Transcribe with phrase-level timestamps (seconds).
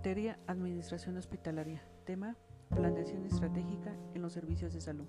[0.00, 1.82] Materia Administración Hospitalaria.
[2.06, 2.34] Tema
[2.70, 5.04] Planeación Estratégica en los Servicios de Salud.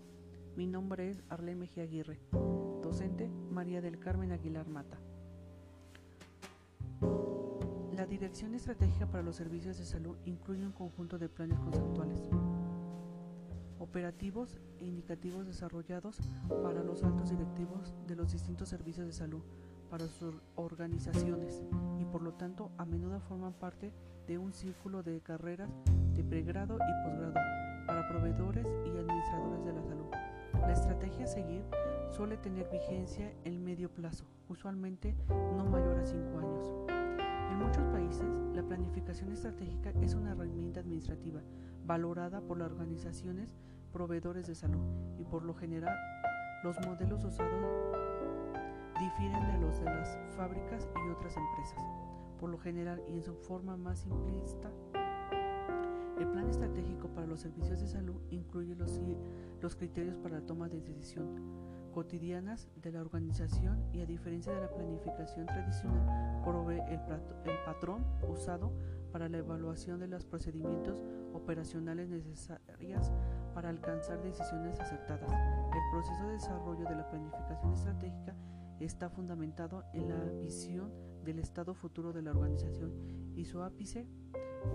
[0.58, 2.20] Mi nombre es Arlene Mejía Aguirre.
[2.81, 4.99] Docente María del Carmen Aguilar Mata.
[7.96, 12.29] La Dirección Estratégica para los Servicios de Salud incluye un conjunto de planes conceptuales,
[13.79, 16.17] operativos e indicativos desarrollados
[16.62, 19.41] para los altos directivos de los distintos servicios de salud,
[19.91, 21.61] para sus organizaciones
[21.99, 23.91] y por lo tanto a menudo forman parte
[24.25, 25.70] de un círculo de carreras
[26.16, 27.33] de pregrado y posgrado
[27.85, 30.09] para proveedores y administradores de la salud.
[30.53, 31.66] La estrategia a seguir
[32.09, 36.71] suele tener vigencia en medio plazo, usualmente no mayor a cinco años.
[37.52, 41.41] En muchos países, la planificación estratégica es una herramienta administrativa
[41.85, 43.58] valorada por las organizaciones
[43.91, 44.85] proveedores de salud
[45.19, 45.97] y por lo general
[46.63, 48.10] los modelos usados
[49.01, 51.83] difieren de los de las fábricas y otras empresas.
[52.39, 54.69] Por lo general y en su forma más simplista,
[56.19, 59.02] el plan estratégico para los servicios de salud incluye los,
[59.59, 64.61] los criterios para la toma de decisión cotidianas de la organización y a diferencia de
[64.61, 66.99] la planificación tradicional, provee el,
[67.45, 68.71] el patrón usado
[69.11, 71.02] para la evaluación de los procedimientos
[71.33, 73.11] operacionales necesarias
[73.53, 75.30] para alcanzar decisiones acertadas.
[75.30, 78.36] El proceso de desarrollo de la planificación estratégica
[78.85, 80.91] está fundamentado en la visión
[81.23, 82.93] del estado futuro de la organización
[83.35, 84.07] y su ápice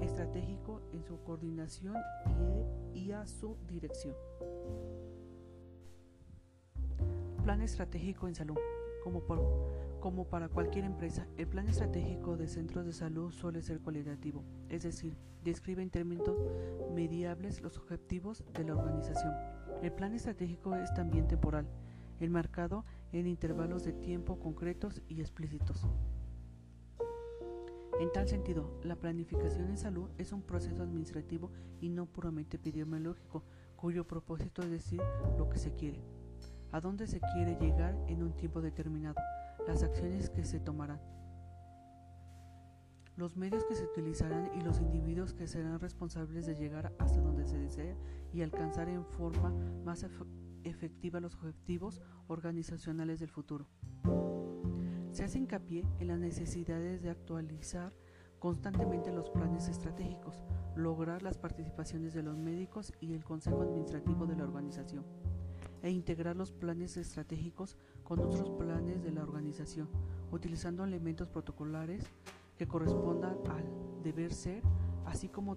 [0.01, 1.97] estratégico en su coordinación
[2.95, 4.15] y, a su dirección.
[7.43, 8.57] Plan estratégico en salud.
[9.05, 9.23] Como,
[10.01, 14.83] como para cualquier empresa, el plan estratégico de centros de salud suele ser cualitativo, es
[14.83, 16.37] decir, describe en términos
[16.93, 19.33] mediables los objetivos de la organización.
[19.81, 21.69] El plan estratégico es también temporal,
[22.19, 22.85] enmarcado
[23.19, 25.87] en intervalos de tiempo concretos y explícitos.
[27.99, 33.43] En tal sentido, la planificación en salud es un proceso administrativo y no puramente epidemiológico,
[33.75, 35.01] cuyo propósito es decir
[35.39, 36.03] lo que se quiere,
[36.73, 39.17] a dónde se quiere llegar en un tiempo determinado,
[39.67, 41.01] las acciones que se tomarán,
[43.17, 47.47] los medios que se utilizarán y los individuos que serán responsables de llegar hasta donde
[47.47, 47.97] se desea
[48.35, 49.51] y alcanzar en forma
[49.85, 50.05] más
[50.69, 53.67] efectiva los objetivos organizacionales del futuro.
[55.11, 57.93] Se hace hincapié en las necesidades de actualizar
[58.39, 60.43] constantemente los planes estratégicos,
[60.75, 65.05] lograr las participaciones de los médicos y el consejo administrativo de la organización,
[65.83, 69.89] e integrar los planes estratégicos con otros planes de la organización,
[70.31, 72.05] utilizando elementos protocolares
[72.59, 74.63] que correspondan al deber ser,
[75.07, 75.57] así como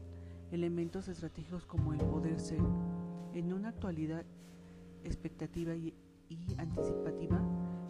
[0.52, 2.62] elementos estratégicos como el poder ser.
[3.34, 4.26] En una actualidad
[5.04, 5.94] expectativa y,
[6.58, 7.42] anticipativa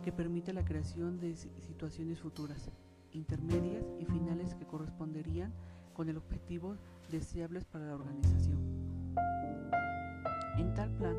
[0.02, 2.70] que permite la creación de situaciones futuras,
[3.12, 5.54] intermedias y finales que corresponderían
[5.94, 6.78] con el objetivo
[7.12, 8.60] deseables para la organización.
[10.58, 11.18] En tal plan,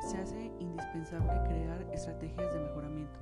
[0.00, 3.20] se hace indispensable crear estrategias de mejoramiento,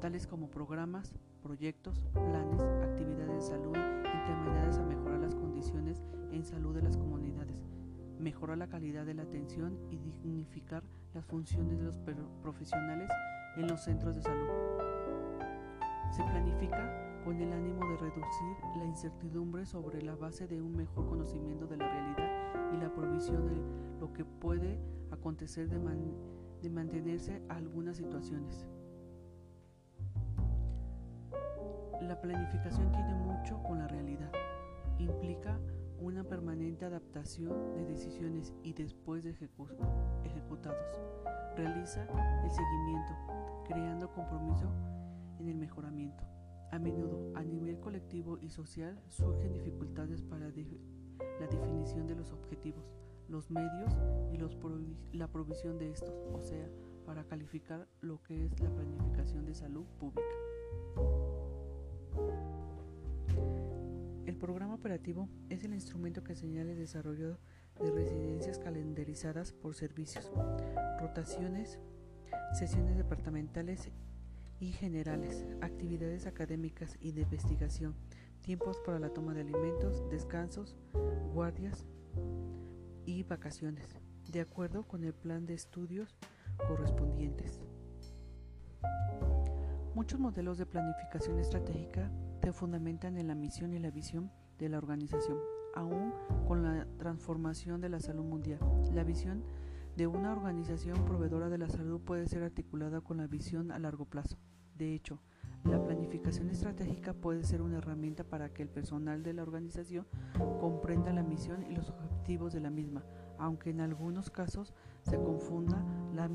[0.00, 3.17] tales como programas, proyectos, planes, actividades
[8.48, 10.82] mejorar la calidad de la atención y dignificar
[11.12, 11.98] las funciones de los
[12.40, 13.10] profesionales
[13.56, 14.48] en los centros de salud.
[16.10, 21.06] Se planifica con el ánimo de reducir la incertidumbre sobre la base de un mejor
[21.10, 24.78] conocimiento de la realidad y la provisión de lo que puede
[25.10, 25.78] acontecer de,
[26.62, 28.66] de mantenerse a algunas situaciones.
[32.00, 34.32] La planificación tiene mucho con la realidad.
[34.98, 35.58] Implica
[36.00, 41.00] una permanente adaptación de decisiones y después de ejecutados.
[41.56, 42.06] Realiza
[42.44, 43.14] el seguimiento,
[43.66, 44.70] creando compromiso
[45.38, 46.24] en el mejoramiento.
[46.70, 52.84] A menudo, a nivel colectivo y social, surgen dificultades para la definición de los objetivos,
[53.28, 53.98] los medios
[54.30, 54.56] y los
[55.12, 56.68] la provisión de estos, o sea,
[57.06, 60.22] para calificar lo que es la planificación de salud pública.
[64.28, 67.38] El programa operativo es el instrumento que señala el desarrollo
[67.80, 70.30] de residencias calendarizadas por servicios,
[71.00, 71.78] rotaciones,
[72.52, 73.90] sesiones departamentales
[74.60, 77.94] y generales, actividades académicas y de investigación,
[78.42, 80.76] tiempos para la toma de alimentos, descansos,
[81.32, 81.86] guardias
[83.06, 83.86] y vacaciones,
[84.30, 86.18] de acuerdo con el plan de estudios
[86.66, 87.62] correspondientes.
[89.98, 92.08] Muchos modelos de planificación estratégica
[92.40, 95.38] se fundamentan en la misión y la visión de la organización,
[95.74, 96.14] aún
[96.46, 98.60] con la transformación de la salud mundial.
[98.94, 99.42] La visión
[99.96, 104.04] de una organización proveedora de la salud puede ser articulada con la visión a largo
[104.04, 104.38] plazo.
[104.76, 105.20] De hecho,
[105.64, 110.06] La planificación estratégica puede ser una herramienta para que el personal de la organización
[110.60, 113.02] comprenda la misión y los objetivos de la misma,
[113.36, 115.84] aunque en algunos casos se confunda
[116.14, 116.30] la,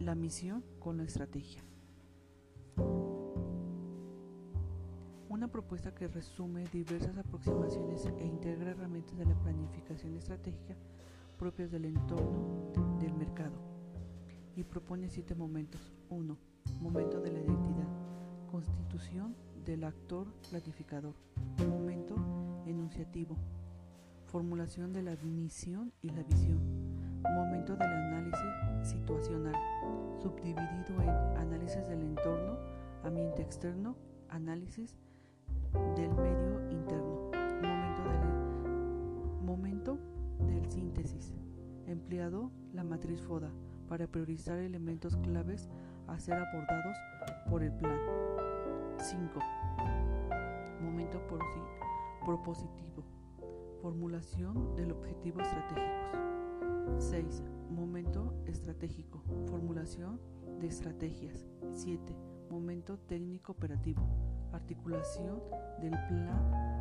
[0.00, 1.62] la misión con la estrategia.
[5.38, 10.74] Una propuesta que resume diversas aproximaciones e integra herramientas de la planificación estratégica
[11.38, 13.54] propias del entorno del mercado
[14.56, 15.92] y propone siete momentos.
[16.08, 16.36] 1.
[16.80, 17.86] Momento de la identidad.
[18.50, 21.14] Constitución del actor planificador.
[21.68, 22.16] Momento
[22.66, 23.36] enunciativo.
[24.26, 26.58] Formulación de la misión y la visión.
[27.22, 29.54] Momento del análisis situacional,
[30.20, 32.58] subdividido en análisis del entorno,
[33.04, 33.94] ambiente externo,
[34.30, 34.96] análisis
[41.86, 43.50] Empleado la matriz FODA
[43.88, 45.68] para priorizar elementos claves
[46.06, 46.96] a ser abordados
[47.48, 47.98] por el plan.
[48.98, 49.40] 5.
[50.82, 51.20] Momento
[52.24, 53.04] propositivo.
[53.80, 56.18] Formulación del objetivo estratégicos.
[56.98, 57.42] 6.
[57.70, 59.22] Momento estratégico.
[59.46, 60.20] Formulación
[60.60, 61.46] de estrategias.
[61.72, 62.14] 7.
[62.50, 64.02] Momento técnico operativo.
[64.52, 65.40] Articulación
[65.80, 66.78] del plan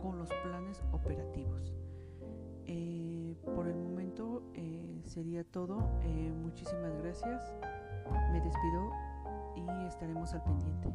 [0.00, 1.74] con los planes operativos.
[2.66, 5.78] Eh, por el momento eh, sería todo.
[6.02, 7.52] Eh, muchísimas gracias.
[8.32, 8.90] Me despido
[9.56, 10.92] y estaremos al pendiente.